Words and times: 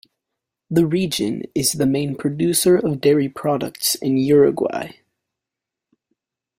The 0.71 0.87
region 0.87 1.43
is 1.53 1.73
the 1.73 1.85
main 1.85 2.15
producer 2.15 2.75
of 2.75 3.01
dairy 3.01 3.29
products 3.29 3.93
in 3.93 4.17
Uruguay. 4.17 4.93